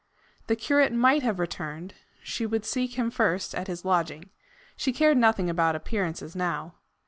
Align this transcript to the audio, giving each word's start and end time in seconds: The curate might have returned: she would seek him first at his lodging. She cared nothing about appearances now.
The 0.47 0.55
curate 0.55 0.91
might 0.91 1.21
have 1.21 1.37
returned: 1.37 1.93
she 2.23 2.43
would 2.47 2.65
seek 2.65 2.95
him 2.97 3.11
first 3.11 3.53
at 3.53 3.67
his 3.67 3.85
lodging. 3.85 4.31
She 4.75 4.93
cared 4.93 5.19
nothing 5.19 5.47
about 5.47 5.75
appearances 5.75 6.35
now. 6.35 6.73